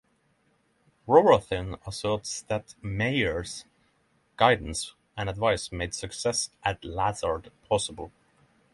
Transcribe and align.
Rohatyn 1.07 1.77
asserts 1.85 2.41
that 2.47 2.73
Meyer's 2.81 3.65
guidance 4.35 4.95
and 5.15 5.29
advice 5.29 5.71
made 5.71 5.93
success 5.93 6.49
at 6.63 6.83
Lazard 6.83 7.51
possible. 7.69 8.11